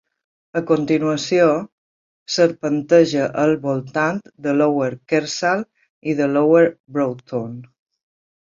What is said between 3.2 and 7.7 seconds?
al voltant de Lower Kersal i de Lower Broughton.